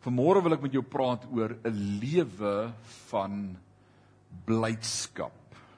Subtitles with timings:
[0.00, 2.72] Vanmôre wil ek met jou praat oor 'n lewe
[3.10, 3.56] van
[4.46, 5.36] blydskap.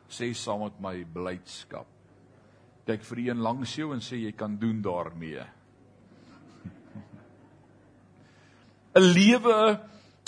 [0.08, 1.87] Sê saam met my blydskap.
[2.87, 5.43] Kyk vir een langs jou en sê jy kan doen daarmee.
[8.95, 9.80] 'n Lewe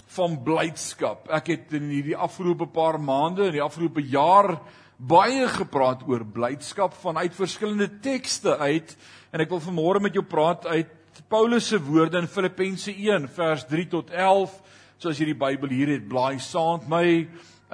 [0.07, 1.29] van blydskap.
[1.31, 4.61] Ek het in hierdie afgelope paar maande, in die afgelope jaar
[4.97, 8.97] baie gepraat oor blydskap vanuit verskillende tekste uit
[9.31, 10.91] en ek wil vanmôre met jou praat uit
[11.29, 14.53] Paulus se woorde in Filippense 1 vers 3 tot 11.
[14.99, 17.07] So as jy die Bybel hier het, blaai saam met my.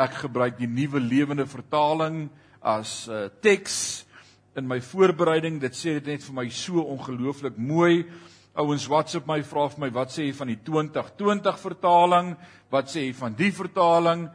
[0.00, 2.28] Ek gebruik die Nuwe Lewende Vertaling
[2.60, 4.04] as uh, teks
[4.56, 5.60] in my voorbereiding.
[5.62, 8.04] Dit sê dit net vir my so ongelooflik mooi.
[8.58, 12.34] Ouens WhatsApp my vra vir my, wat sê jy van die 2020 vertaling?
[12.72, 14.26] Wat sê jy van die vertaling?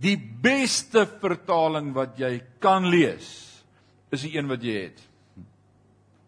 [0.00, 3.28] Die beste vertaling wat jy kan lees
[4.14, 5.00] is die een wat jy het.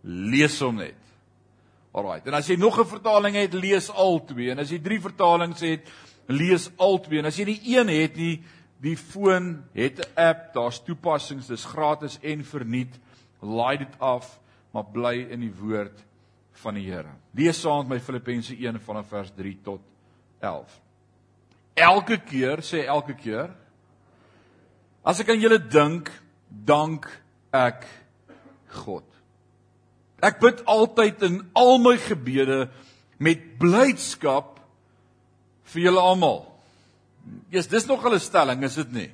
[0.05, 1.00] Lees hom net.
[1.93, 2.21] Alraai.
[2.25, 4.51] En as jy nog 'n vertaling het, lees al twee.
[4.51, 5.89] En as jy drie vertalings het,
[6.27, 7.19] lees al twee.
[7.19, 8.43] En as jy die een het nie,
[8.81, 12.99] die foon het 'n app, daar's toepassings, dis gratis en verniet.
[13.41, 14.41] Laai dit af,
[14.73, 16.05] maar bly in die woord
[16.53, 17.11] van die Here.
[17.35, 19.81] Lees saam met my Filippense 1 vanaf vers 3 tot
[20.41, 20.81] 11.
[21.75, 23.51] Elke keer sê elke keer
[25.03, 26.11] as ek aan julle dink,
[26.49, 27.07] dank
[27.57, 27.87] ek
[28.85, 29.07] God.
[30.23, 32.69] Ek bid altyd in al my gebede
[33.19, 34.59] met blydskap
[35.73, 36.45] vir julle almal.
[37.53, 39.11] Ja, dis nog 'n stelling, is dit nie?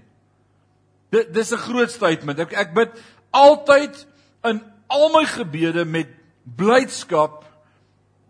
[1.10, 2.38] Dit dis 'n groot statement.
[2.38, 2.90] Ek ek bid
[3.30, 4.06] altyd
[4.44, 6.08] in al my gebede met
[6.56, 7.44] blydskap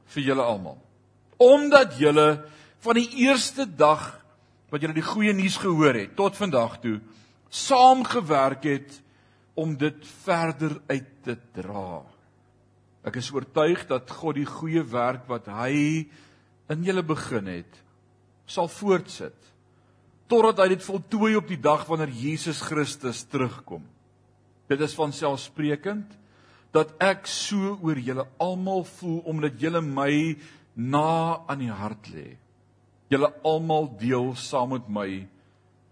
[0.06, 0.78] vir julle almal.
[1.36, 2.44] Omdat julle
[2.80, 4.24] van die eerste dag
[4.70, 7.00] wat julle die goeie nuus gehoor het tot vandag toe
[7.48, 9.00] saamgewerk het
[9.54, 12.02] om dit verder uit te dra.
[13.06, 16.06] Ek is oortuig dat God die goeie werk wat hy
[16.72, 17.82] in julle begin het,
[18.50, 19.36] sal voortsit
[20.26, 23.84] totdat hy dit voltooi op die dag wanneer Jesus Christus terugkom.
[24.66, 26.16] Dit is van selfsprekend
[26.75, 30.34] dat ek so oor julle almal voel omdat julle my
[30.75, 32.34] na aan die hart lê.
[33.12, 35.08] Julle almal deel saam met my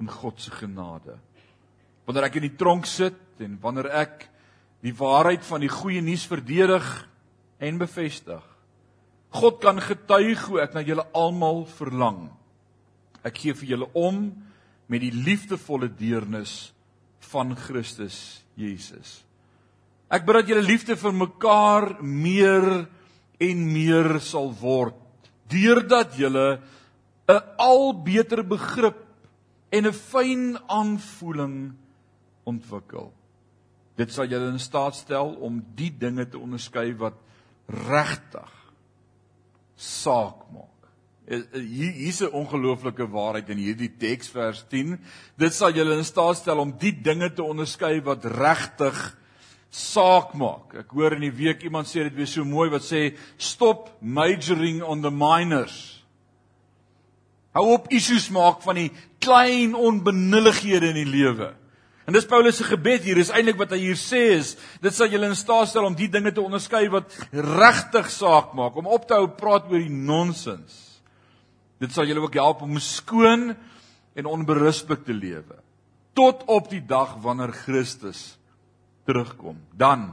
[0.02, 1.14] in God se genade.
[2.04, 4.26] Wanneer ek in die tronk sit en wanneer ek
[4.84, 6.84] die waarheid van die goeie nuus verdedig
[7.58, 8.42] en bevestig.
[9.34, 12.28] God kan getuig hoe ek na julle almal verlang.
[13.24, 14.26] Ek gee vir julle om
[14.92, 16.74] met die liefdevolle deernis
[17.32, 19.22] van Christus Jesus.
[20.12, 22.68] Ek bid dat julle liefde vir mekaar meer
[23.42, 25.00] en meer sal word
[25.50, 26.60] deurdat julle
[27.28, 29.00] 'n al beter begrip
[29.72, 31.72] en 'n fyn aanvoeling
[32.44, 33.12] ontwikkel.
[33.96, 37.18] Dit sal julle in staat stel om die dinge te onderskei wat
[37.88, 38.50] regtig
[39.78, 40.70] saak maak.
[41.26, 44.98] Eh, eh, hier hier's 'n ongelooflike waarheid in hierdie teks vers 10.
[45.38, 49.16] Dit sal julle in staat stel om die dinge te onderskei wat regtig
[49.70, 50.74] saak maak.
[50.74, 54.82] Ek hoor in die week iemand sê dit weer so mooi wat sê stop majoring
[54.82, 56.04] on the minors.
[57.54, 61.54] Hou op issues maak van die klein onbenullighede in die lewe.
[62.04, 63.18] En dis Paulus se gebed hier.
[63.20, 64.54] Is eintlik wat hy hier sê is,
[64.84, 68.76] dit sal julle in staat stel om die dinge te onderskei wat regtig saak maak,
[68.76, 71.00] om op te hou praat oor die nonsens.
[71.80, 73.52] Dit sal julle ook help om skoon
[74.14, 75.60] en onberispelik te lewe
[76.14, 78.36] tot op die dag wanneer Christus
[79.02, 79.58] terugkom.
[79.74, 80.12] Dan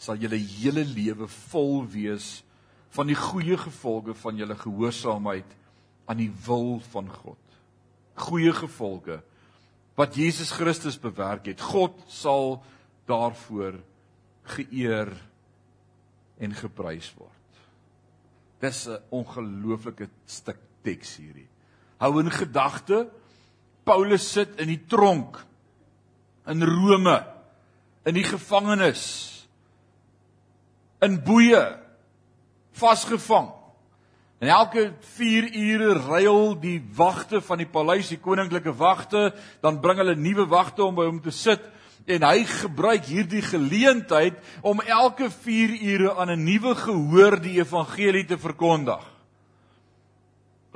[0.00, 2.40] sal julle hele lewe vol wees
[2.96, 5.52] van die goeie gevolge van julle gehoorsaamheid
[6.08, 7.42] aan die wil van God.
[8.16, 9.20] Goeie gevolge
[9.96, 11.60] wat Jesus Christus bewerk het.
[11.60, 12.60] God sal
[13.08, 13.78] daarvoor
[14.56, 15.10] geëer
[16.38, 17.32] en geprys word.
[18.60, 21.48] Dis 'n ongelooflike stuk teks hierdie.
[21.98, 23.08] Hou in gedagte
[23.84, 25.46] Paulus sit in die tronk
[26.46, 27.24] in Rome
[28.06, 29.46] in die gevangenis
[31.02, 31.78] in boeye
[32.72, 33.55] vasgevang
[34.38, 39.30] En elke 4 ure ruil die wagte van die paleis, die koninklike wagte,
[39.64, 41.62] dan bring hulle nuwe wagte om by hom te sit.
[42.06, 48.26] En hy gebruik hierdie geleentheid om elke 4 ure aan 'n nuwe gehoor die evangelie
[48.26, 49.02] te verkondig.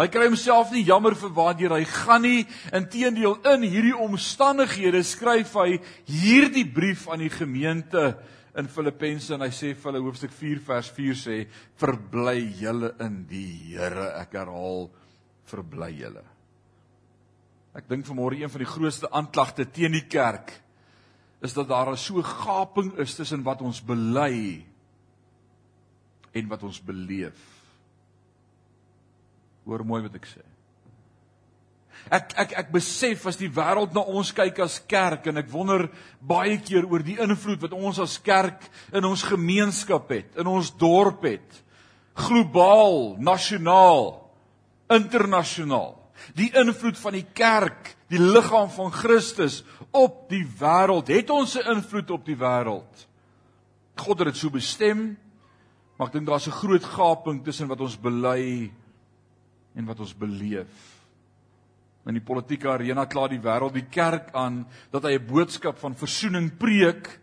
[0.01, 5.53] Hy kry homself nie jammer vir waartoe hy gaan nie, inteendeel in hierdie omstandighede skryf
[5.55, 8.17] hy hierdie brief aan die gemeente
[8.59, 11.37] in Filippense en hy sê vir hulle hoofstuk 4 vers 4 sê
[11.79, 14.11] verbly julle in die Here.
[14.21, 14.89] Ek herhaal
[15.51, 16.25] verbly julle.
[17.77, 20.57] Ek dink vanmôre een van die grootste aanklagte teen die kerk
[21.41, 24.65] is dat daar 'n so gaping is tussen wat ons bely
[26.33, 27.39] en wat ons beleef.
[29.65, 30.50] Hoor mooi wat ek sê.
[32.09, 35.89] Ek ek ek besef as die wêreld na ons kyk as kerk en ek wonder
[36.21, 38.65] baie keer oor die invloed wat ons as kerk
[38.97, 41.61] in ons gemeenskap het, in ons dorp het.
[42.17, 44.17] Globaal, nasionaal,
[44.91, 45.95] internasionaal.
[46.37, 49.63] Die invloed van die kerk, die liggaam van Christus
[49.95, 53.07] op die wêreld, het ons 'n invloed op die wêreld.
[53.97, 55.17] God het dit so bestem,
[55.97, 58.71] maar ek dink daar's 'n groot gaping tussen wat ons bely
[59.75, 61.00] en wat ons beleef.
[62.11, 65.95] In die politieke arena kla die wêreld die kerk aan dat hy 'n boodskap van
[65.95, 67.21] versoening preek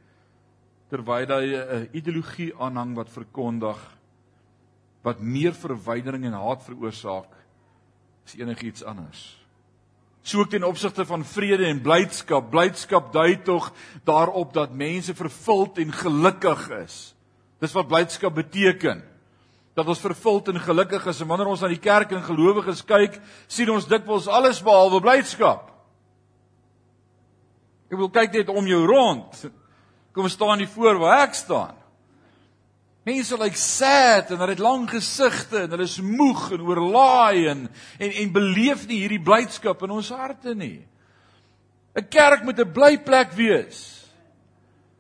[0.90, 3.78] terwyl hy 'n ideologie aanhang wat verkondig
[5.04, 7.36] wat meer verwydering en haat veroorsaak
[8.26, 9.38] as enigiets anders.
[10.22, 12.50] So ook ten opsigte van vrede en blydskap.
[12.52, 13.74] Blydskap dui tog
[14.04, 17.16] daarop dat mense vervuld en gelukkig is.
[17.60, 19.04] Dis wat blydskap beteken.
[19.78, 23.20] Dat ons vervuld en gelukkig is en wanneer ons na die kerk en gelowiges kyk,
[23.46, 25.68] sien ons dikwels alles behalwe blydskap.
[27.88, 29.44] Ek wil kyk net om jou rond.
[30.18, 31.76] Kom staan nie voor waar ek staan.
[33.08, 37.48] Mense lyk like sad en hulle het lang gesigte en hulle is moeg en oorlaai
[37.54, 40.82] en en, en beleef nie hierdie blydskap in ons harte nie.
[41.96, 43.97] 'n Kerk moet 'n bly plek wees.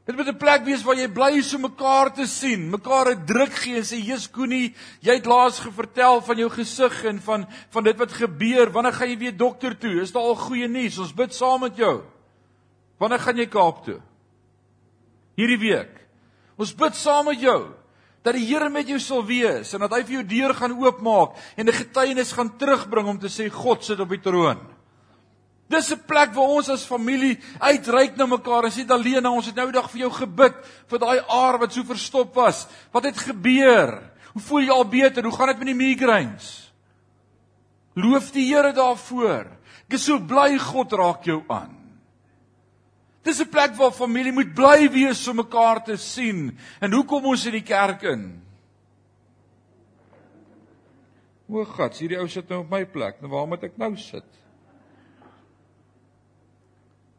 [0.07, 3.25] Dit moet 'n plek wees waar jy bly is om mekaar te sien, mekaar 'n
[3.25, 7.48] druk gee en sê Jesus Koenie, jy het laas gevertel van jou gesig en van
[7.69, 8.71] van dit wat gebeur.
[8.71, 10.01] Wanneer gaan jy weer dokter toe?
[10.01, 10.98] Is daar al goeie nuus?
[10.98, 12.04] Ons bid saam met jou.
[12.98, 14.00] Wanneer gaan jy Kaap toe?
[15.36, 16.07] Hierdie week.
[16.57, 17.68] Ons bid saam met jou
[18.24, 21.36] dat die Here met jou sal wees en dat hy vir jou deur gaan oopmaak
[21.57, 24.77] en 'n getuienis gaan terugbring om te sê God sit op die troon.
[25.68, 29.56] Dis 'n plek waar ons as familie uitreik na mekaar en sê nou ons het
[29.56, 30.56] nou dag vir jou gebid
[30.88, 32.68] vir daai aar wat so verstop was.
[32.92, 34.12] Wat het gebeur?
[34.34, 35.24] Hoe voel jy al beter?
[35.24, 36.72] Hoe gaan dit met die migraines?
[37.96, 39.48] Loof die Here daarvoor.
[39.88, 41.75] Ek is so bly God raak jou aan.
[43.24, 46.58] Dis 'n plek waar familie moet bly wees om mekaar te sien.
[46.80, 48.42] En hoe kom ons in die kerk in?
[51.50, 53.22] O God, hierdie ou sit nou op my plek.
[53.22, 54.24] Nou waar moet ek nou sit?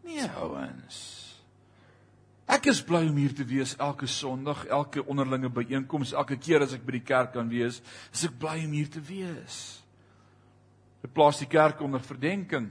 [0.08, 0.98] Nee, ouens.
[2.48, 6.72] Ek is bly om hier te wees elke Sondag, elke onderlinge byeenkoms, elke keer as
[6.72, 7.82] ek by die kerk kan wees,
[8.14, 9.58] is ek bly om hier te wees.
[11.04, 12.70] Dit plaas die kerk onder verdenking.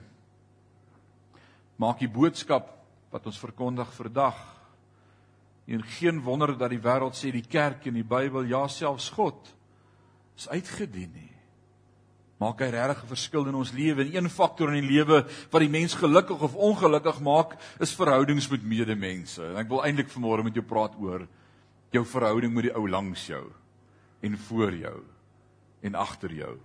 [1.78, 2.74] Maak die boodskap
[3.14, 4.40] wat ons verkondig vandag.
[5.70, 9.54] En geen wonder dat die wêreld sê die kerk en die Bybel, ja selfs God
[10.38, 11.37] is uitgedien nie.
[12.38, 14.04] Maak hy regtig 'n verskil in ons lewe?
[14.04, 18.50] En een faktor in die lewe wat die mens gelukkig of ongelukkig maak, is verhoudings
[18.50, 19.42] met medemense.
[19.42, 21.28] En ek wil eintlik vanmôre met jou praat oor
[21.92, 23.52] jou verhouding met die ou langs jou
[24.22, 25.04] en voor jou
[25.82, 26.58] en agter jou.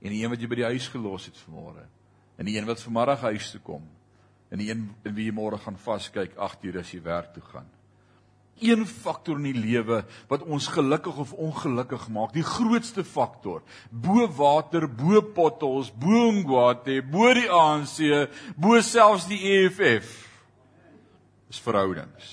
[0.00, 1.84] En die een wat jy by die huis gelos het vanmôre.
[2.38, 3.82] En die een wat vanmiddag huis toe kom
[4.50, 7.42] en die een in wie jy môre gaan vaskyk 8 ure as jy werk toe
[7.42, 7.66] gaan.
[8.62, 14.28] Een faktor in die lewe wat ons gelukkig of ongelukkig maak, die grootste faktor, bo
[14.36, 17.98] water, bo potholes, bo ngwate, bo die ANC,
[18.56, 20.14] bo selfs die EFF
[21.50, 22.30] is verhoudings.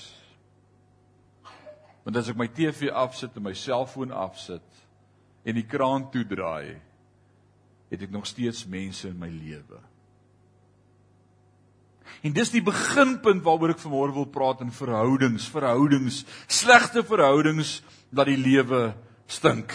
[2.02, 4.82] Want as ek my TV afsit en my selfoon afsit
[5.46, 6.78] en die kraan toedraai,
[7.92, 9.78] het ek nog steeds mense in my lewe.
[12.22, 17.80] En dis die beginpunt waaroor ek vanmôre wil praat in verhoudings, verhoudings, slegte verhoudings
[18.12, 18.92] dat die lewe
[19.30, 19.72] stink.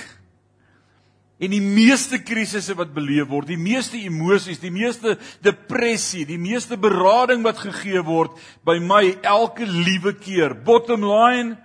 [1.37, 6.79] En die meeste krisisse wat beleef word, die meeste emosies, die meeste depressie, die meeste
[6.81, 10.55] berading wat gegee word by my elke liewe keer.
[10.57, 11.59] Bottom line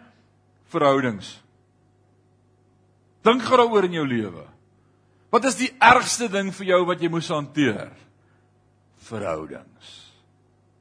[0.72, 1.38] verhoudings.
[3.24, 4.44] Dink gou daaroor in jou lewe.
[5.32, 7.88] Wat is die ergste ding vir jou wat jy moes hanteer?
[9.08, 10.01] Verhoudings.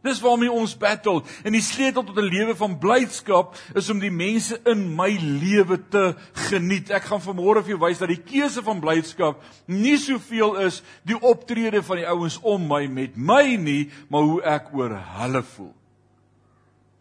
[0.01, 4.11] Dis waarmee ons battle en die sleutel tot 'n lewe van blydskap is om die
[4.11, 6.15] mense in my lewe te
[6.49, 6.89] geniet.
[6.89, 11.21] Ek gaan vanmôre vir jou wys dat die keuse van blydskap nie soveel is die
[11.21, 15.73] optrede van die ouens om my met my nie, maar hoe ek oor hulle voel.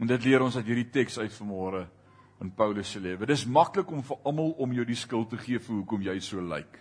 [0.00, 1.86] En dit leer ons uit hierdie teks uit vanmôre
[2.40, 3.26] in Paulus se lewe.
[3.26, 6.40] Dis maklik om vir almal om jou die skuld te gee vir hoekom jy so
[6.40, 6.78] lyk.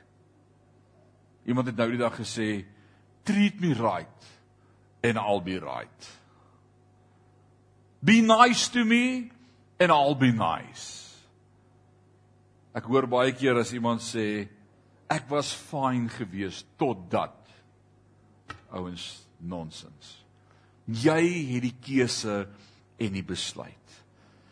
[1.46, 2.66] Iemand het nou die dag gesê,
[3.24, 4.39] "Treat me right."
[5.04, 6.10] And I'll be right.
[8.04, 9.32] Be nice to me
[9.80, 10.98] and I'll be nice.
[12.76, 14.48] Ek hoor baie keer as iemand sê
[15.10, 17.36] ek was fyn geweest tot dat
[18.70, 20.20] ouens nonsens.
[20.86, 22.44] Jy het die keuse
[23.00, 23.76] en die besluit.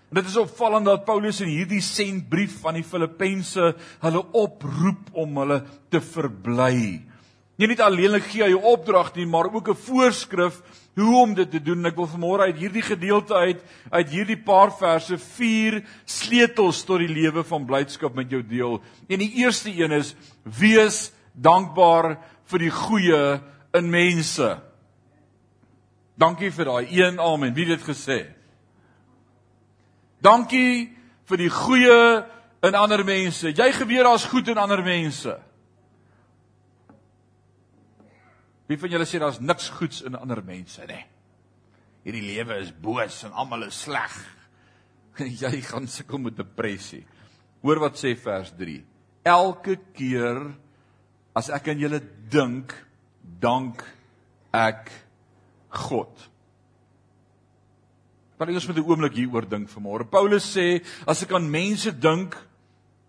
[0.08, 3.74] En dit is opvallend dat Paulus in hierdie sentbrief van die Filippense
[4.04, 5.60] hulle oproep om hulle
[5.92, 7.04] te verbly
[7.58, 10.62] Nie net alleenlik gee hy 'n opdrag nie, maar ook 'n voorskrif
[10.96, 11.86] hoe om dit te doen.
[11.86, 17.10] Ek wil vanmôre uit hierdie gedeelte uit uit hierdie paar verse vier sleutels tot die
[17.10, 18.82] lewe van blydskap met jou deel.
[19.08, 23.42] En die eerste een is wees dankbaar vir die goeie
[23.74, 24.62] in mense.
[26.18, 27.54] Dankie vir daai een amen.
[27.54, 28.26] Wie het dit gesê?
[30.22, 32.26] Dankie vir die goeie
[32.62, 33.52] in ander mense.
[33.54, 35.38] Jy geweet daar's goed in ander mense.
[38.68, 41.04] Wie van julle sê daar's niks goeds in ander mense nie?
[42.08, 44.16] Hierdie lewe is boos en almal is sleg.
[45.44, 47.04] Jy gaan sukkel met depressie.
[47.64, 48.80] Hoor wat sê vers 3.
[49.28, 50.44] Elke keer
[51.38, 52.00] as ek aan julle
[52.32, 52.74] dink,
[53.42, 53.84] dank
[54.56, 54.90] ek
[55.88, 56.12] God.
[58.38, 60.06] Maar ons moet 'n oomblik hieroor dink vanmôre.
[60.10, 62.38] Paulus sê as ek aan mense dink,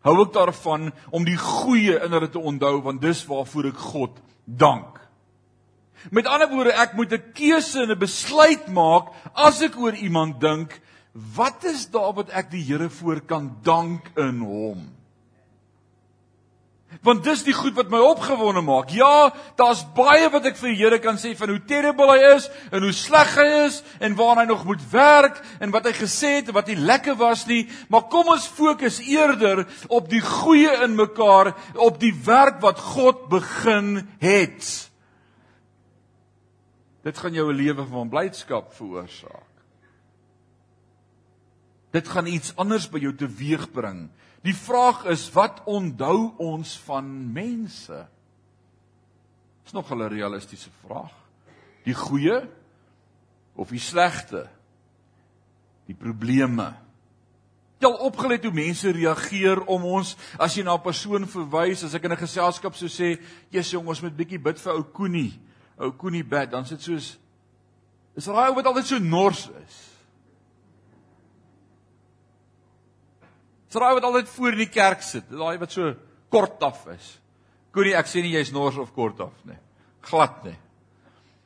[0.02, 4.20] hou ek daarvan om die goeie in hulle te onthou want dis waarvoor ek God
[4.44, 4.98] dank.
[6.10, 10.40] Met ander woorde, ek moet 'n keuse en 'n besluit maak as ek oor iemand
[10.40, 10.80] dink,
[11.12, 14.98] wat is daar wat ek die Here voor kan dank in hom?
[17.04, 18.88] Want dis die goed wat my opgewonde maak.
[18.96, 19.28] Ja,
[19.60, 22.82] daar's baie wat ek vir die Here kan sê van hoe terrible hy is en
[22.82, 26.48] hoe sleg hy is en waar hy nog moet werk en wat hy gesê het
[26.48, 30.96] en wat nie lekker was nie, maar kom ons fokus eerder op die goeie in
[30.96, 34.88] mekaar, op die werk wat God begin het.
[37.08, 39.54] Dit gaan jou 'n lewe van blydskap veroorsaak.
[41.90, 44.10] Dit gaan iets anders by jou teweegbring.
[44.42, 48.06] Die vraag is wat onthou ons van mense?
[49.62, 51.12] Dis nog 'n realistiese vraag.
[51.84, 52.48] Die goeie
[53.54, 54.48] of die slegte?
[55.86, 56.74] Die probleme.
[57.78, 61.94] Jy al opgelet hoe mense reageer om ons as jy na 'n persoon verwys, as
[61.94, 63.18] ek in 'n geselskap sou sê,
[63.50, 65.47] "Jesus jong, ons moet bietjie bid vir ou Koenie."
[65.78, 67.16] Ou Koenie bid, dan sit soos
[68.18, 69.76] is raai wat altyd so nors is.
[73.70, 75.92] Vrou wat altyd voor in die kerk sit, daai wat so
[76.32, 77.12] kort af is.
[77.74, 79.58] Koenie, ek sê nie jy's nors of kort af nie.
[80.08, 80.56] Glad nie.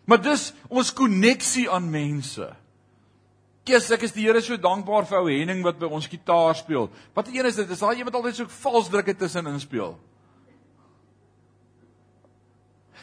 [0.09, 2.49] Maar dis ons koneksie aan mense.
[3.67, 6.89] Kies ek is die Here so dankbaar vir ou Henning wat by ons gitaar speel.
[7.15, 7.71] Wat een is dit?
[7.71, 9.95] Is daai een wat altyd so vals drukke tussen inspeel?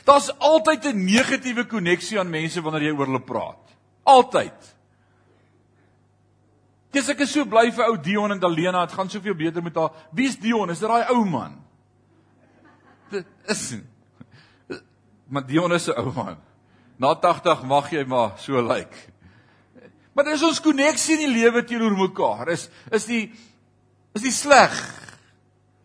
[0.06, 3.76] Daar's altyd 'n negatiewe koneksie aan mense wanneer jy oor hulle praat.
[4.04, 4.76] Altyd.
[6.92, 9.76] Dis ek is so bly vir ou Dion en Dalena, dit gaan soveel beter met
[9.76, 9.92] haar.
[10.12, 10.70] Wie's Dion?
[10.70, 11.62] Is dit daai ou man?
[13.10, 13.76] Dit is
[15.30, 16.38] Maar Dion is 'n ou man.
[16.98, 18.78] Na 80 mag jy maar so lyk.
[18.78, 18.98] Like.
[20.14, 22.50] Maar dis ons koneksie in die lewe teenoor mekaar.
[22.52, 23.32] Is is die
[24.14, 24.74] is die sleg.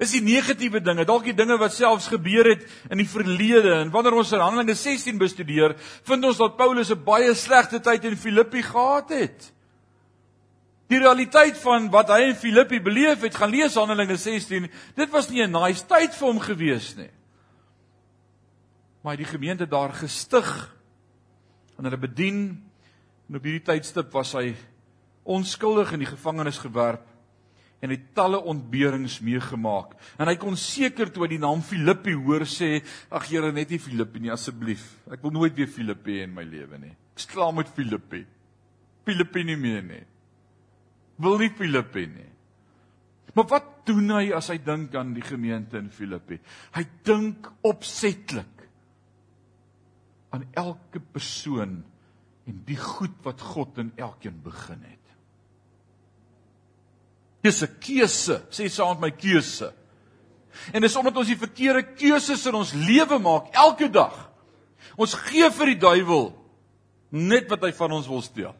[0.02, 3.92] Is die negatiewe dinge, dalk die dinge wat selfs gebeur het in die verlede en
[3.94, 8.62] wanneer ons Handelinge 16 bestudeer, vind ons dat Paulus 'n baie slegte tyd in Filippi
[8.62, 9.52] gehad het.
[10.88, 14.68] Die realiteit van wat hy in Filippi beleef het, gaan lees Handelinge 16.
[14.96, 17.10] Dit was nie 'n nice tyd vir hom gewees nie.
[19.02, 20.74] Maar die gemeente daar gestig
[21.78, 22.64] en hulle bedien.
[23.28, 24.54] En op hierdie tydstip was hy
[25.22, 27.13] onskuldig in die gevangenis gewerp
[27.84, 29.92] en het talle ontberings meegemaak.
[30.16, 32.78] En hy kon seker toe hy die naam Filippi hoor sê,
[33.12, 34.86] ag Here, net nie Filippi nie asseblief.
[35.12, 36.94] Ek wil nooit weer Filippi in my lewe nie.
[37.12, 38.24] Ek sklaar met Filippi.
[39.04, 40.04] Filippi nie meer nie
[41.22, 42.30] wil nie Filippi nie.
[43.34, 46.38] Maar wat doen hy as hy dink aan die gemeente in Filippi?
[46.74, 48.66] Hy dink opsetlik
[50.34, 51.80] aan elke persoon
[52.44, 55.00] en die goed wat God in elkeen begin het.
[57.44, 59.72] Dis 'n keuse, sê saam met my keuse.
[60.72, 64.30] En dis omdat ons die verkeerde keuses in ons lewe maak elke dag.
[64.96, 66.30] Ons gee vir die duiwel
[67.10, 68.54] net wat hy van ons wil steel.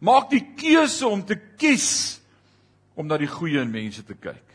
[0.00, 2.20] Maak die keuse om te kies
[2.94, 4.50] om na die goeie in mense te kyk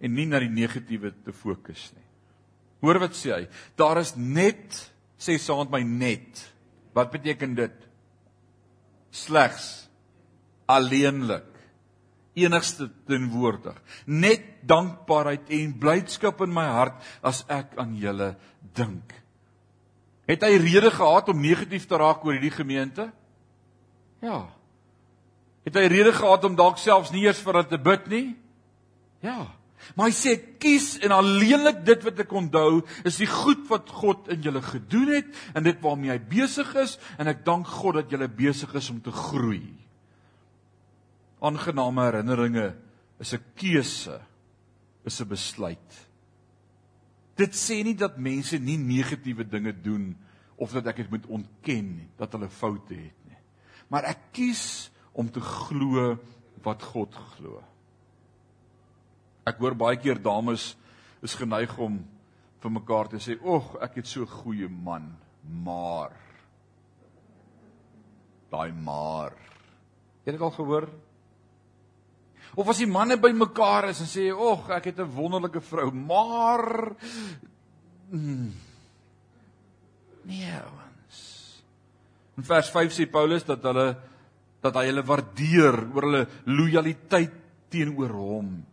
[0.00, 2.08] en nie na die negatiewe te fokus nie.
[2.82, 3.46] Hoor wat sê hy?
[3.76, 4.90] Daar is net
[5.20, 6.42] sê saam met my net.
[6.94, 7.76] Wat beteken dit?
[9.14, 9.86] Slegs
[10.66, 11.53] alleenlik
[12.34, 13.76] enigste tenwoordig.
[14.06, 18.34] Net dankbaarheid en blydskap in my hart as ek aan julle
[18.76, 19.14] dink.
[20.28, 23.10] Het hy rede gehad om negatief te raak oor hierdie gemeente?
[24.24, 24.46] Ja.
[25.64, 28.26] Het hy rede gehad om dalk selfs nie eers vir hulle te bid nie?
[29.24, 29.52] Ja.
[29.92, 34.30] Maar hy sê kies en alleenlik dit wat ek onthou is die goed wat God
[34.32, 38.14] in julle gedoen het en dit waarmee hy besig is en ek dank God dat
[38.14, 39.83] julle besig is om te groei.
[41.44, 42.74] Aangename herinneringe
[43.20, 44.20] is 'n keuse,
[45.04, 45.90] is 'n besluit.
[47.36, 50.16] Dit sê nie dat mense nie negatiewe dinge doen
[50.56, 53.40] of dat ek dit moet ontken nie, dat hulle foute het nie.
[53.90, 56.18] Maar ek kies om te glo
[56.62, 57.62] wat God glo.
[59.44, 60.76] Ek hoor baie keer dames
[61.22, 61.98] is geneig om
[62.60, 66.12] vir mekaar te sê, "Ag, ek het so 'n goeie man, maar
[68.50, 69.32] daai maar."
[70.24, 70.88] Het jy al gehoor?
[72.54, 76.94] Of as die manne bymekaar is en sê, "Ag, ek het 'n wonderlike vrou, maar
[78.10, 78.52] hmm,
[80.24, 81.62] nee ons."
[82.36, 83.96] In vers 5 sê Paulus dat hulle
[84.62, 87.32] dat hy hulle waardeer oor hulle lojaliteit
[87.68, 88.64] teenoor hom.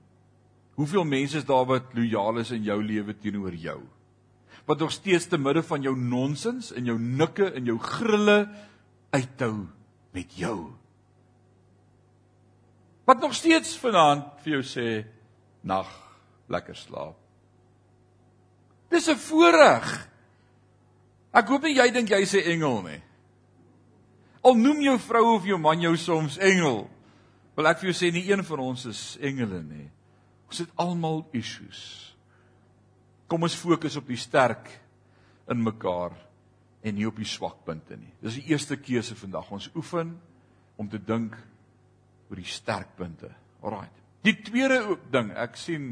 [0.80, 3.82] Hoeveel mense is daar wat lojaal is in jou lewe teenoor jou?
[4.66, 8.50] Wat nog steeds te midde van jou nonsens en jou nikke en jou grille
[9.12, 9.68] uithou
[10.16, 10.72] met jou.
[13.06, 14.88] Wat nog steeds vanaand vir jou sê
[15.66, 15.90] nag,
[16.52, 17.18] lekker slaap.
[18.90, 20.08] Dis 'n voorreg.
[21.34, 23.02] Ek hoop nie jy dink jy's 'n engel nie.
[24.44, 26.90] Al noem jou vrou of jou man jou soms engel,
[27.56, 29.90] wil ek vir jou sê nie een van ons is engele nie.
[30.48, 32.16] Ons het almal issues.
[33.28, 34.68] Kom ons fokus op die sterk
[35.48, 36.12] in mekaar
[36.82, 38.12] en nie op die swakpunte nie.
[38.22, 39.52] Dis die eerste keuse vandag.
[39.52, 40.20] Ons oefen
[40.76, 41.38] om te dink
[42.32, 43.30] oor die sterkpunte.
[43.62, 43.98] Alraight.
[44.24, 45.92] Die tweede ding, ek sien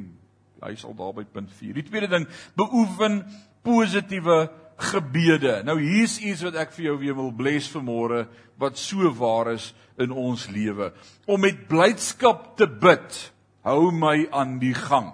[0.64, 1.76] hy sal daar by punt 4.
[1.76, 2.28] Die tweede ding,
[2.60, 3.22] beoefen
[3.66, 4.48] positiewe
[4.80, 5.60] gebede.
[5.68, 8.26] Nou hier's iets wat ek vir jou weer wil bless vanmôre
[8.60, 10.92] wat so waar is in ons lewe.
[11.28, 13.20] Om met blydskap te bid
[13.68, 15.12] hou my aan die gang.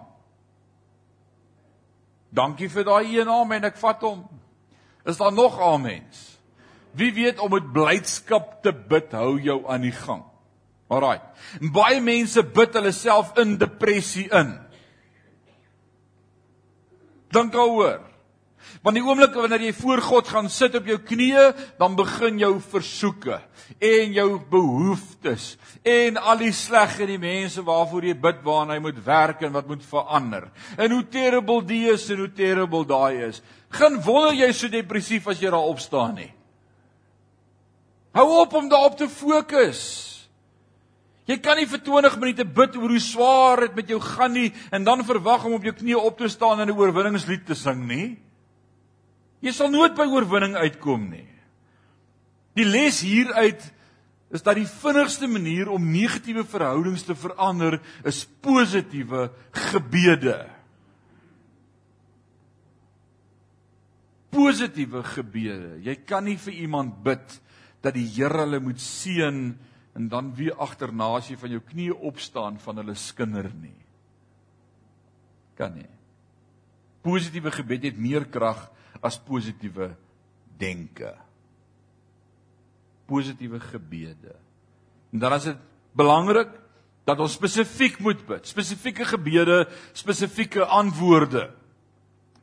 [2.36, 4.26] Dankie vir daai een amen, ek vat hom.
[5.08, 6.36] Is daar nog amens?
[6.96, 10.26] Wie weet om met blydskap te bid hou jou aan die gang.
[10.90, 11.20] Alraai.
[11.74, 14.54] Baie mense bid hulle self in depressie in.
[17.34, 18.04] Dink daaroor.
[18.86, 21.46] Want die oomblik wanneer jy voor God gaan sit op jou knieë,
[21.80, 23.40] dan begin jou versoeke
[23.82, 28.84] en jou behoeftes en al die sleg in die mense waarvoor jy bid waarna hy
[28.84, 30.50] moet werk en wat moet verander.
[30.78, 33.42] En hoe terrible die is en hoe terrible daai is.
[33.74, 36.32] Geen wonder jy so depressief as jy daar opstaan nie.
[38.16, 40.15] Hou op om daarop te fokus.
[41.26, 44.52] Jy kan nie vir 20 minute bid oor hoe swaar dit met jou gaan nie
[44.72, 47.88] en dan verwag om op jou knieë op te staan en 'n oorwinningslied te sing
[47.88, 48.18] nie.
[49.42, 51.28] Jy sal nooit by oorwinning uitkom nie.
[52.56, 53.62] Die les hieruit
[54.32, 60.50] is dat die vinnigste manier om negatiewe verhoudings te verander is positiewe gebede.
[64.30, 65.78] Positiewe gebede.
[65.86, 67.42] Jy kan nie vir iemand bid
[67.82, 69.56] dat die Here hulle moet seën
[69.96, 73.78] en dan weer agterna as jy van jou knie opstaan van hulle skinder nie.
[75.56, 75.88] Kan nie.
[77.06, 78.66] Positiewe gebed het meer krag
[79.00, 79.94] as positiewe
[80.60, 81.14] denke.
[83.08, 84.36] Positiewe gebede.
[85.14, 85.64] En dan is dit
[85.96, 86.52] belangrik
[87.06, 88.48] dat ons spesifiek moet bid.
[88.50, 91.52] Spesifieke gebede, spesifieke antwoorde.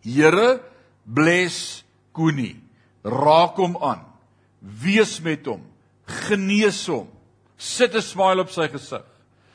[0.06, 0.62] Here,
[1.04, 1.82] bless
[2.16, 2.56] Koenie.
[3.02, 4.06] Raak hom aan.
[4.60, 5.66] Wees met hom.
[6.06, 7.10] Genees hom.
[7.62, 9.04] Sit 'n smile op sy gesig.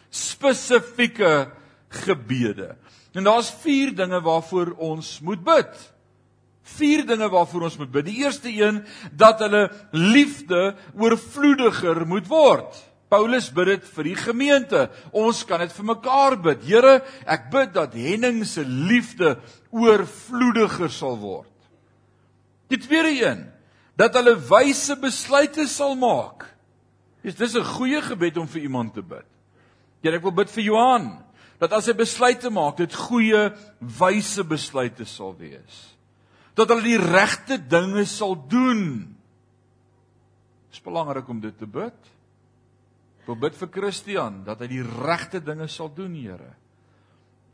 [0.10, 1.52] Spesifieke
[1.90, 2.76] gebede.
[3.14, 5.76] En daar's 4 dinge waarvoor ons moet bid
[6.76, 8.08] vier dinge waarvoor ons moet bid.
[8.10, 8.82] Die eerste een
[9.18, 12.78] dat hulle liefde oorvloediger moet word.
[13.08, 14.88] Paulus bid dit vir die gemeente.
[15.16, 16.66] Ons kan dit vir mekaar bid.
[16.68, 19.38] Here, ek bid dat Henning se liefde
[19.72, 21.54] oorvloediger sal word.
[22.68, 23.46] Die tweede een
[23.98, 26.44] dat hulle wyse besluite sal maak.
[27.28, 29.28] Dis dis 'n goeie gebed om vir iemand te bid.
[30.02, 31.24] Here, ek wil bid vir Johan
[31.60, 35.98] dat as hy besluite maak, dit goeie wyse besluite sal wees
[36.58, 39.14] dat hulle die regte dinge sal doen.
[40.66, 41.98] Dit is belangrik om dit te bid.
[43.22, 46.56] Ek wil bid vir Christian dat hy die regte dinge sal doen, Here.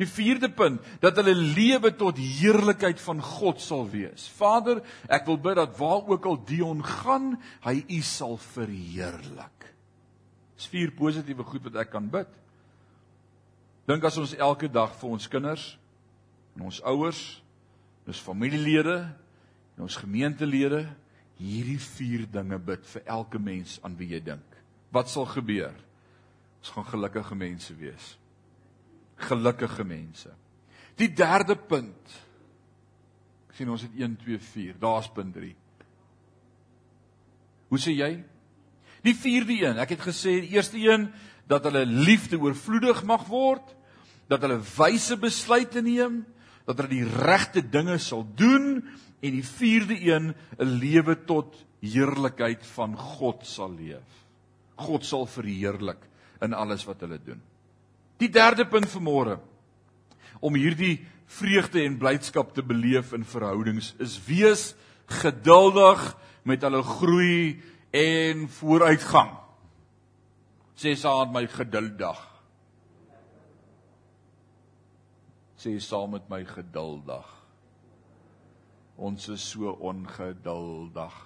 [0.01, 4.25] Die vierde punt, dat hulle lewe tot heerlikheid van God sal wees.
[4.39, 9.69] Vader, ek wil bid dat waar ook al Dion gaan, hy U sal verheerlik.
[10.58, 12.29] Dis vier positiewe goed wat ek kan bid.
[13.89, 15.73] Dink as ons elke dag vir ons kinders
[16.56, 17.23] en ons ouers
[18.08, 18.97] ons familielede
[19.77, 20.84] en ons gemeentelede
[21.39, 24.60] hierdie vier dinge bid vir elke mens aan wie jy dink.
[24.93, 25.73] Wat sal gebeur?
[26.62, 28.13] Ons gaan gelukkige mense wees.
[29.23, 30.33] Gelukkige mense.
[30.99, 32.15] Die derde punt.
[33.49, 34.79] Ek sien ons het 1 2 4.
[34.81, 35.53] Daar's punt 3.
[37.73, 38.12] Hoe sê jy?
[39.03, 39.79] Die vierde een.
[39.81, 41.09] Ek het gesê die eerste een
[41.49, 43.65] dat hulle liefde oorvloedig mag word,
[44.31, 46.21] dat hulle wyse besluite neem,
[46.63, 48.77] dat hy die regte dinge sal doen
[49.23, 54.23] en die vierde een 'n lewe tot heerlikheid van God sal leef.
[54.75, 55.99] God sal verheerlik
[56.41, 57.41] in alles wat hulle doen.
[58.23, 59.36] Die derde punt vir môre
[60.43, 64.69] om hierdie vreugde en blydskap te beleef in verhoudings is wees
[65.19, 66.03] geduldig
[66.47, 67.39] met hulle groei
[67.91, 69.33] en vooruitgang.
[70.79, 72.21] Sê saam met my geduldig.
[75.59, 77.27] Sê saam met my geduldig.
[79.03, 81.19] Ons is so ongeduldig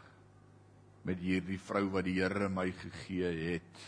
[1.07, 3.85] met hierdie vrou wat die Here my gegee het.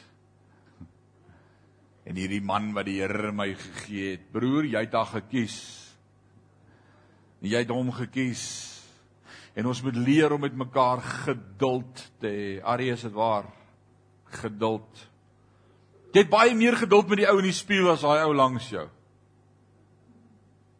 [2.07, 4.25] En hierdie man wat die Here my gegee het.
[4.31, 5.57] Broer, jy het daag gekies.
[7.45, 8.43] Jy het hom gekies.
[9.57, 12.49] En ons moet leer om met mekaar geduld te hê.
[12.63, 13.49] Arie is dit waar?
[14.39, 15.07] Geduld.
[16.13, 18.69] Jy het baie meer geduld met die ou in die spieël as daai ou langs
[18.71, 18.87] jou.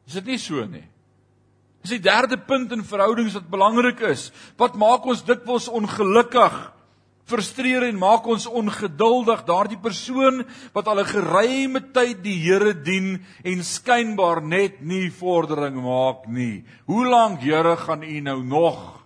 [0.10, 0.86] Is dit nie so nie?
[1.84, 4.30] Dis die derde punt in verhoudings wat belangrik is.
[4.60, 6.58] Wat maak ons dikwels ongelukkig?
[7.30, 9.44] Frustreer en maak ons ongeduldig.
[9.46, 10.42] Daardie persoon
[10.74, 16.66] wat al 'n geruime tyd die Here dien en skynbaar net nie vordering maak nie.
[16.86, 19.00] Hoe lank, Here, gaan U nou nog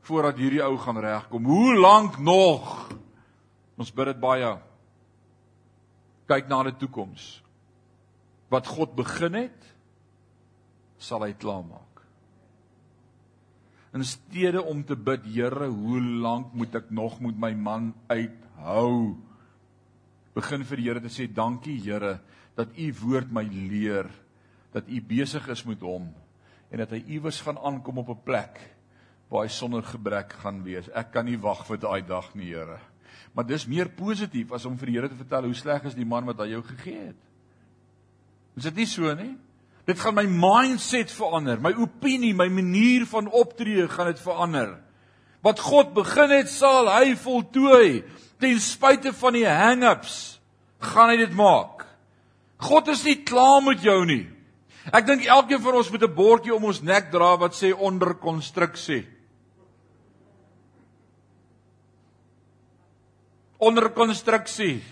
[0.00, 1.44] voordat hierdie ou gaan regkom?
[1.44, 2.88] Hoe lank nog?
[3.78, 4.58] Ons bid dit baie.
[6.26, 7.42] Kyk na die toekoms.
[8.48, 9.74] Wat God begin het,
[10.98, 11.91] sal hy klaarmaak.
[13.92, 19.18] In steede om te bid, Here, hoe lank moet ek nog met my man uithou?
[20.32, 22.16] Begin vir die Here te sê, dankie Here,
[22.56, 24.08] dat U woord my leer
[24.72, 26.08] dat U besig is met hom
[26.72, 28.60] en dat hy iewers gaan aankom op 'n plek
[29.28, 30.88] waar hy sonder gebrek gaan wees.
[30.88, 32.80] Ek kan nie wag vir daai dag nie, Here.
[33.34, 36.04] Maar dis meer positief as om vir die Here te vertel hoe sleg is die
[36.04, 37.20] man wat hy jou gegee het.
[38.56, 39.36] Is dit nie so nie?
[39.88, 44.76] Dit gaan my mindset verander, my opinie, my manier van optree gaan dit verander.
[45.42, 48.04] Wat God begin het, sal hy voltooi.
[48.38, 50.38] Ten spyte van die hang-ups
[50.82, 51.82] gaan hy dit maak.
[52.62, 54.28] God is nie klaar met jou nie.
[54.94, 58.14] Ek dink elkeen van ons moet 'n bordjie om ons nek dra wat sê onder
[58.14, 59.06] konstruksie.
[63.58, 64.82] Onder konstruksie.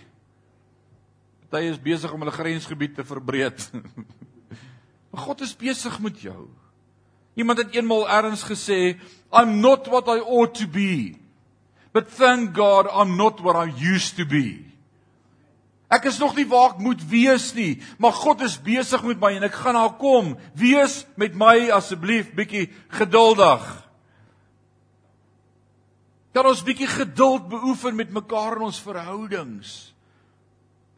[1.50, 3.59] Party is besig om hulle grensgebied te verbreek.
[5.11, 6.49] Maar God is besig met jou.
[7.35, 8.99] Iemand het eenmal ergens gesê,
[9.33, 11.18] I'm not what I ought to be.
[11.92, 14.70] But thank God I'm not what I used to be.
[15.90, 19.33] Ek is nog nie waar ek moet wees nie, maar God is besig met my
[19.35, 20.37] en ek gaan daar kom.
[20.55, 23.64] Wees met my asseblief bietjie geduldig.
[26.31, 29.90] Kan ons bietjie geduld beoefen met mekaar in ons verhoudings?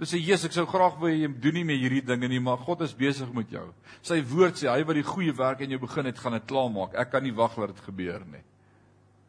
[0.03, 2.59] Dis sê Jesus, ek sou graag wou jy doen nie meer hierdie dinge nie, maar
[2.59, 3.69] God is besig met jou.
[4.03, 6.97] Sy woord sê hy wat die goeie werk in jou begin het, gaan dit klaarmaak.
[6.99, 8.41] Ek kan nie wag dat dit gebeur nie.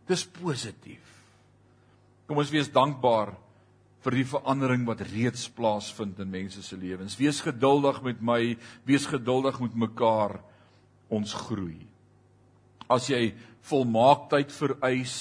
[0.10, 1.12] Dis positief.
[2.26, 3.36] Kom ons wees dankbaar
[4.04, 7.20] vir die verandering wat reeds plaasvind in mense se lewens.
[7.22, 8.40] Wees geduldig met my,
[8.90, 10.40] wees geduldig met mekaar.
[11.14, 11.84] Ons groei.
[12.90, 13.36] As jy
[13.70, 15.20] volmaaktheid vereis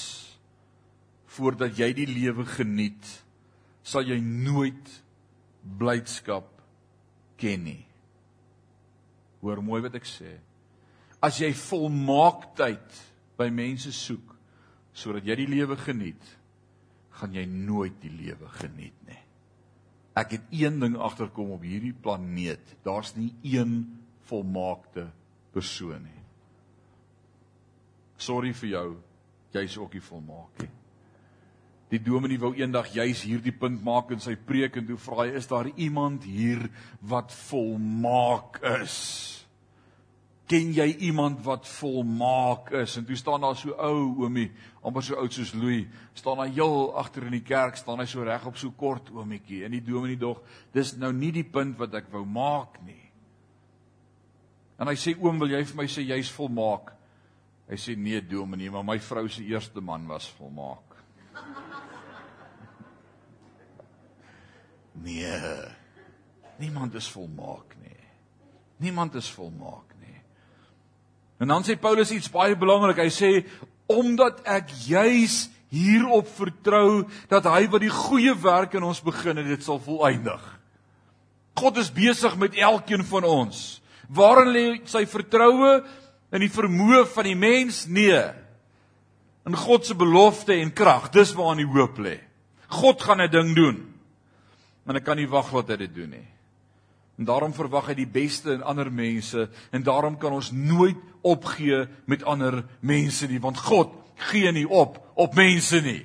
[1.37, 3.05] voordat jy die lewe geniet,
[3.85, 5.02] sal jy nooit
[5.63, 6.49] blydskap
[7.39, 7.81] ken nie.
[9.43, 10.37] Hoor mooi wat ek sê.
[11.23, 13.01] As jy volmaaktheid
[13.39, 14.35] by mense soek
[14.93, 16.23] sodat jy die lewe geniet,
[17.17, 19.21] gaan jy nooit die lewe geniet nie.
[20.13, 22.75] Ek het een ding agterkom op hierdie planeet.
[22.85, 23.79] Daar's nie een
[24.29, 25.07] volmaakte
[25.53, 26.21] persoon nie.
[28.21, 28.87] Sorry vir jou,
[29.55, 30.69] jy's ook nie volmaak nie.
[31.93, 35.35] Die dominee wou eendag juis hierdie punt maak in sy preek en toe vra hy
[35.37, 36.65] is daar iemand hier
[37.05, 38.95] wat volmaak is?
[40.49, 42.95] Ken jy iemand wat volmaak is?
[42.97, 44.47] En toe staan daar so ou oomie,
[44.81, 45.85] amper so oud soos Louis,
[46.17, 49.61] staan hy heel agter in die kerk, staan hy so reg op so kort oomietjie
[49.67, 50.41] en die dominee dog,
[50.73, 53.03] dis nou nie die punt wat ek wou maak nie.
[54.81, 56.89] En hy sê oom, wil jy vir my sê jy's volmaak?
[57.69, 60.92] Hy sê nee dominee, maar my vrou se eerste man was volmaak.
[65.03, 65.71] Nee.
[66.57, 67.99] Niemand is volmaak nie.
[68.77, 70.21] Niemand is volmaak nie.
[71.37, 73.01] En dan sê Paulus iets baie belangrik.
[73.03, 73.31] Hy sê
[73.91, 79.49] omdat ek juis hierop vertrou dat hy wat die goeie werk in ons begin het,
[79.49, 80.43] dit sal volëindig.
[81.57, 83.81] God is besig met elkeen van ons.
[84.13, 85.81] Waarin lê sy vertroue
[86.33, 87.83] in die vermoë van die mens?
[87.89, 88.21] Nee.
[89.45, 91.09] In God se belofte en krag.
[91.09, 92.19] Dis waar aan die hoop lê.
[92.67, 93.93] God gaan 'n ding doen.
[94.83, 96.27] Maar ek kan nie wag wat hy dit doen nie.
[97.17, 101.85] En daarom verwag hy die beste in ander mense en daarom kan ons nooit opgee
[102.05, 103.93] met ander mense nie want God
[104.31, 106.01] gee nie op op mense nie.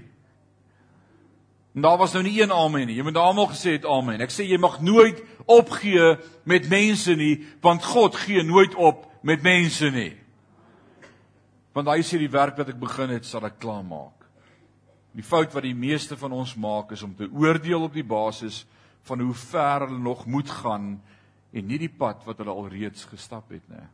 [1.74, 2.96] En daar was nou nie een amen nie.
[2.96, 4.20] Jy moet almal gesê het amen.
[4.20, 9.42] Ek sê jy mag nooit opgee met mense nie want God gee nooit op met
[9.42, 10.12] mense nie.
[11.79, 14.25] Want hy sê die werk wat ek begin het sal ek klaarmaak.
[15.14, 18.64] Die fout wat die meeste van ons maak is om te oordeel op die basis
[19.07, 20.97] van hoe ver hulle nog moet gaan
[21.55, 23.85] en nie die pad wat hulle alreeds gestap het nie.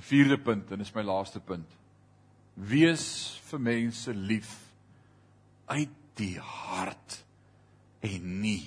[0.00, 1.70] Die vierde punt en dis my laaste punt.
[2.58, 3.06] Wees
[3.46, 4.50] vir mense lief
[5.70, 7.20] uit die hart
[8.02, 8.66] en nie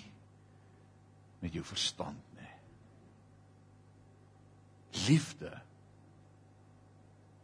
[1.44, 2.56] met jou verstand nie.
[5.10, 5.52] Liefde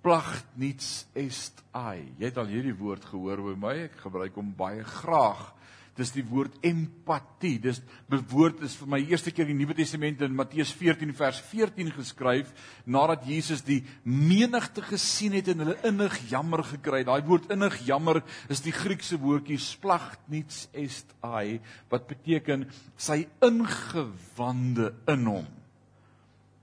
[0.04, 2.06] plagt niets est ai.
[2.18, 3.74] Jy het al hierdie woord gehoor by my.
[3.88, 5.50] Ek gebruik hom baie graag.
[5.98, 7.58] Dis die woord empatie.
[7.60, 11.42] Dis bewoord is vir my eerste keer in die Nuwe Testament in Matteus 14 vers
[11.50, 12.54] 14 geskryf
[12.88, 17.02] nadat Jesus die menigte gesien het en hulle innig jammer gekry.
[17.04, 21.60] Daai woord innig jammer is die Griekse woordjie plagt niets est ai
[21.92, 25.56] wat beteken sy ingewande in hom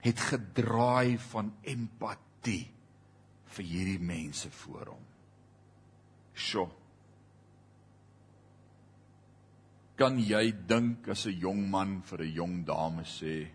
[0.06, 2.68] het gedraai van empatie
[3.58, 5.06] vir hierdie mense voor hom.
[6.38, 6.70] Sjoe.
[9.98, 13.48] Kan jy dink as 'n jong man vir 'n jong dame sê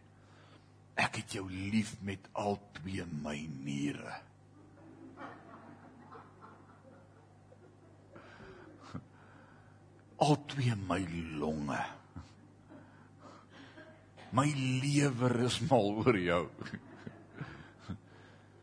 [0.96, 4.20] ek het jou lief met al twee my niere?
[10.18, 11.06] Al twee my
[11.38, 12.01] longe.
[14.32, 14.48] My
[14.82, 16.46] lewer is mal oor jou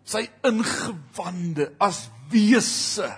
[0.09, 3.09] sy ingewande as wese.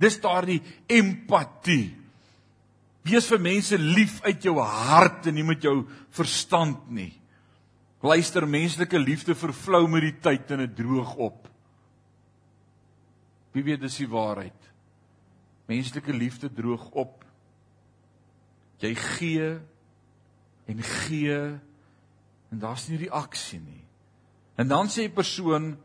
[0.00, 1.92] Dis daardie empatie.
[3.04, 5.82] Wees vir mense lief uit jou hart en nie met jou
[6.16, 7.12] verstand nie.
[8.04, 11.46] Luister, menslike liefde vervlou met die tyd en dit droog op.
[13.54, 14.70] Wie weet dis die waarheid?
[15.70, 17.22] Menslike liefde droog op.
[18.82, 19.46] Jy gee
[20.66, 21.38] en gee
[22.50, 23.82] en daar's nie reaksie nie.
[24.54, 25.76] En dan sê 'n persoon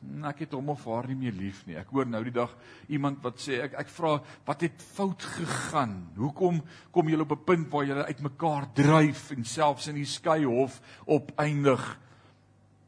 [0.00, 1.76] hm, ek het hom of haar nie meer lief nie.
[1.76, 2.56] Ek hoor nou die dag
[2.88, 6.12] iemand wat sê ek ek vra wat het fout gegaan?
[6.16, 10.44] Hoekom kom julle op 'n punt waar julle uitmekaar dryf en selfs in die skei
[10.44, 11.98] hof opeindig?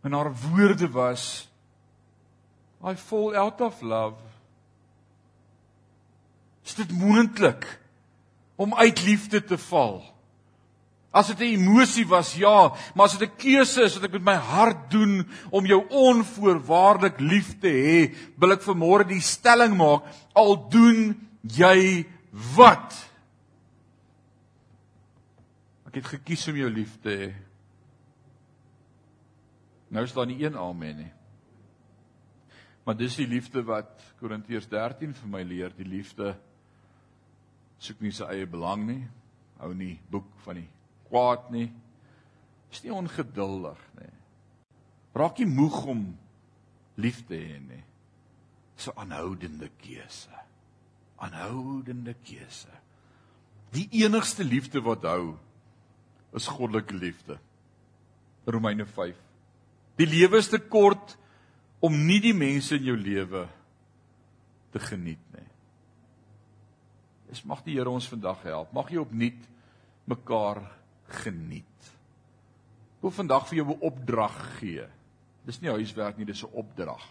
[0.03, 1.49] En haar woorde was
[2.85, 4.21] I fall out of love.
[6.65, 7.81] Is dit moontlik
[8.57, 10.16] om uit liefde te val?
[11.17, 14.25] As dit 'n emosie was, ja, maar as dit 'n keuse is wat ek met
[14.25, 20.05] my hart doen om jou onvoorwaardelik lief te hê, wil ek vanmôre die stelling maak,
[20.35, 22.05] al doen jy
[22.55, 22.93] wat?
[25.87, 27.35] Ek het gekies om jou lief te hê.
[29.89, 31.13] Nou is daar nie een amen nie.
[32.85, 36.37] Maar dis die liefde wat Korintiërs 13 vir my leer, die liefde
[37.79, 39.09] soek nie sy eie belang nie,
[39.59, 40.76] hou nie boek van nie
[41.17, 41.71] kwaad nie.
[42.73, 44.13] Is nie ongeduldig nie.
[45.17, 46.03] Raak nie moeg om
[47.01, 47.83] lief te hê nie.
[48.77, 50.43] So aanhoudende keuse.
[51.17, 52.73] Aanhoudende keuse.
[53.73, 55.39] Die enigste liefde wat hou
[56.37, 57.39] is goddelike liefde.
[58.45, 59.17] Romeine 5.
[59.97, 61.17] Die lewe is te kort
[61.81, 63.47] om nie die mense in jou lewe
[64.75, 65.49] te geniet nie.
[67.33, 68.75] Dis mag die Here ons vandag help.
[68.77, 69.49] Mag jy opnuut
[70.07, 70.61] mekaar
[71.09, 71.93] geniet.
[72.97, 74.87] Ek wil vandag vir jou 'n opdrag gee.
[75.45, 77.05] Dis nie huiswerk nie, dis 'n opdrag.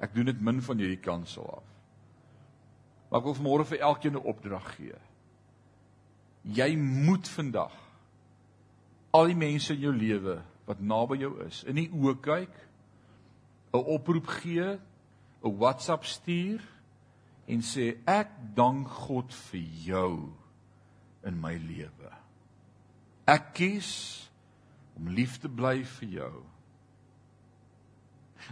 [0.00, 1.64] Ek doen dit min van hierdie kansel af.
[3.10, 4.98] Maar ek wil vanmôre vir elkeen 'n opdrag gee.
[6.42, 7.72] Jy moet vandag
[9.10, 12.54] al die mense in jou lewe wat naby jou is, in die oë kyk,
[13.74, 14.78] 'n oproep gee,
[15.42, 16.60] 'n WhatsApp stuur
[17.46, 20.32] en sê ek dank God vir jou
[21.24, 22.19] in my lewe.
[23.30, 23.90] Ek kies
[24.98, 26.36] om lief te bly vir jou.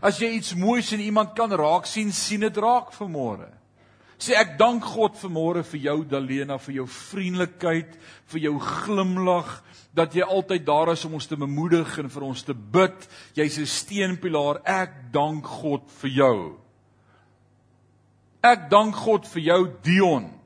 [0.05, 3.49] As jy iets moois in iemand kan raak sien, sien dit raak vanmôre.
[4.19, 7.93] Sê ek dank God vanmôre vir jou Dalena, vir jou vriendelikheid,
[8.33, 9.51] vir jou glimlag,
[9.95, 13.09] dat jy altyd daar is om ons te bemoedig en vir ons te bid.
[13.35, 14.61] Jy's 'n steunpilaar.
[14.65, 16.59] Ek dank God vir jou.
[18.43, 20.38] Ek dank God vir jou Dion.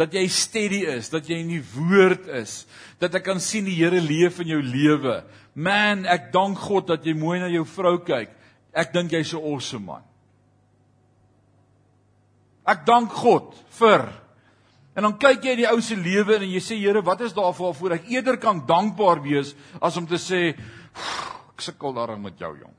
[0.00, 2.64] Dat jy steady is, dat jy in die woord is,
[2.98, 5.20] dat ek kan sien die Here leef in jou lewe.
[5.54, 8.32] Man, ek dank God dat jy mooi na jou vrou kyk.
[8.74, 10.02] Ek dink jy's 'n awesome man.
[12.66, 14.24] Ek dank God vir
[14.94, 17.34] En dan kyk jy in die ou se lewe en jy sê Here, wat is
[17.34, 22.38] daar waarvoor ek eerder kan dankbaar wees as om te sê ek sukkel daarin met
[22.38, 22.74] jou jong.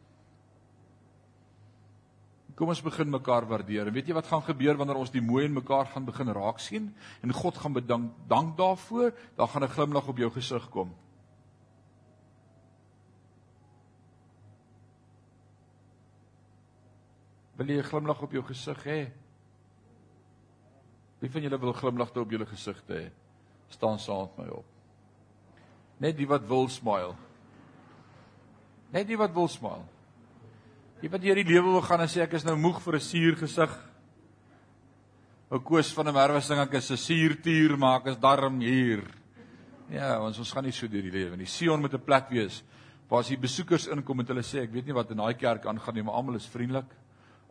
[2.56, 3.88] Kom ons begin mekaar waardeer.
[3.88, 6.62] En weet jy wat gaan gebeur wanneer ons die mooi in mekaar gaan begin raak
[6.64, 10.96] sien en God gaan bedank dank daarvoor, dan gaan 'n glimlag op jou gesig kom.
[17.56, 19.12] Wil jy 'n glimlag op jou gesig hê?
[21.20, 23.12] Wie van julle wil glimlagte op julle gesigte hê?
[23.70, 24.66] Staan saam met my op.
[25.98, 27.16] Net die wat wil smile.
[28.92, 29.95] Net die wat wil smile.
[31.02, 33.04] Die wat deur die lewe wil gaan en sê ek is nou moeg vir 'n
[33.04, 33.72] suur gesig.
[35.52, 39.04] Ou Koos van der Merwe sing ek is 'n suurtuur maak is darm hier.
[39.90, 41.46] Ja, ons ons gaan nie so deur die lewe nie.
[41.46, 42.64] Sion moet 'n plek wees
[43.10, 45.66] waar as die besoekers inkom en hulle sê ek weet nie wat in daai kerk
[45.66, 46.90] aangaan nie, maar almal is vriendelik.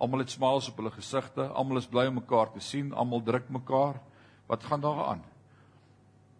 [0.00, 3.48] Almal het smiles op hulle gesigte, almal is bly om mekaar te sien, almal druk
[3.50, 4.00] mekaar.
[4.48, 5.22] Wat gaan daar aan?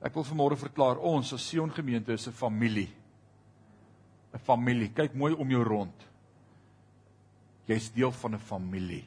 [0.03, 2.89] Ek wil vanmôre verklaar ons as Sion gemeente is 'n familie.
[4.33, 4.89] 'n Familie.
[4.89, 6.14] Kyk mooi om jou rond.
[7.67, 9.05] Jy's deel van 'n familie.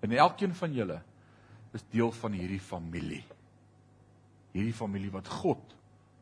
[0.00, 1.02] En elkeen van julle
[1.72, 3.24] is deel van hierdie familie.
[4.52, 5.74] Hierdie familie wat God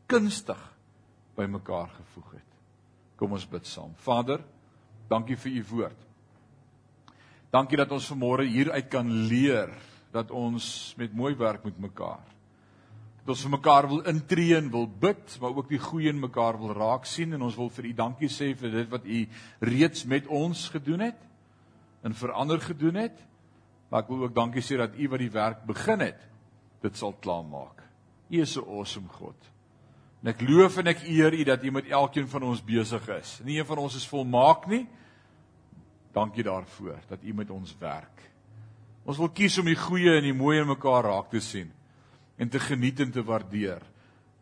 [0.05, 0.59] kunstig
[1.35, 2.51] bymekaar gevoeg het.
[3.15, 3.93] Kom ons bid saam.
[3.95, 4.43] Vader,
[5.07, 6.01] dankie vir u woord.
[7.49, 9.71] Dankie dat ons vanmôre hieruit kan leer
[10.11, 12.34] dat ons met mooi werk met mekaar.
[13.25, 16.59] Dat ons vir mekaar wil intree en wil bid, maar ook die goeie in mekaar
[16.61, 19.21] wil raak sien en ons wil vir U dankie sê vir dit wat U
[19.65, 21.23] reeds met ons gedoen het
[22.05, 23.15] en verander gedoen het.
[23.89, 26.19] Maar ek wil ook dankie sê dat U wat die werk begin het,
[26.85, 27.81] dit sal klaarmaak.
[28.29, 29.49] U is 'n awesome God.
[30.21, 33.41] En ek loof en ek eer U dat U met elkeen van ons besig is.
[33.43, 34.87] Nie een van ons is volmaak nie.
[36.13, 38.21] Dankie daarvoor dat U met ons werk.
[39.03, 41.71] Ons wil kies om die goeie en die mooi in mekaar raak te sien
[42.37, 43.83] en te geniet en te waardeer.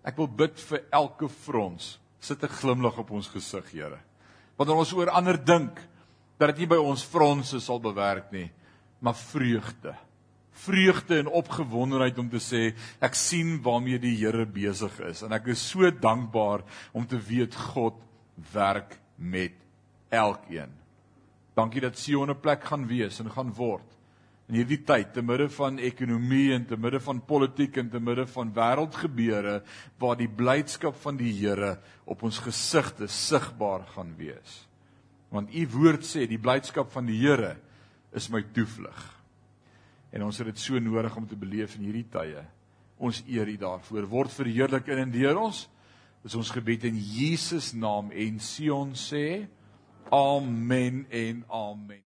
[0.03, 1.99] Ek wil bid vir elke frons.
[2.19, 3.99] Sit 'n glimlag op ons gesig, Here.
[4.58, 5.79] Wanneer ons oor ander dink,
[6.38, 8.51] dat dit nie by ons fronse sal bewerk nie,
[8.99, 9.95] maar vreugde.
[10.51, 15.47] Vreugde en opgewondenheid om te sê ek sien waarmee die Here besig is en ek
[15.47, 17.95] is so dankbaar om te weet God
[18.53, 19.53] werk met
[20.10, 20.71] elkeen.
[21.56, 23.92] Dankie dat Sion 'n plek gaan wees en gaan word
[24.51, 28.25] in hierdie tyd te midde van ekonomie en te midde van politiek en te midde
[28.34, 29.62] van wêreldgebeure
[30.01, 34.63] waar die blydskap van die Here op ons gesigte sigbaar gaan wees.
[35.34, 37.56] Want u woord sê die blydskap van die Here
[38.13, 38.99] is my toevlug.
[40.13, 42.43] En ons het dit so nodig om te beleef in hierdie tye.
[43.01, 44.06] Ons eer U daarvoor.
[44.12, 45.65] Word verheerlik in en deur ons.
[46.23, 49.47] Dis ons gebed in Jesus naam en Sion sê
[50.13, 52.01] Amen en amen.